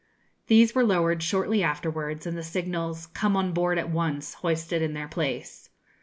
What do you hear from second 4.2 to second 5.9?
hoisted in their place.